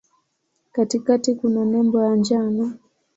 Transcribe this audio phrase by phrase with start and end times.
[0.71, 2.73] Katikati kuna nembo ya njano.